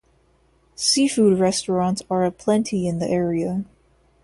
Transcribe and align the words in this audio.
Seafood 0.73 1.37
restaurants 1.37 2.01
are 2.09 2.25
aplenty 2.25 2.87
in 2.87 2.97
the 2.97 3.07
area. 3.07 3.65